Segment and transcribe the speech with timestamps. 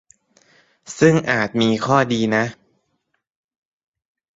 [0.99, 2.45] ซึ่งอาจมีข้อดีนะ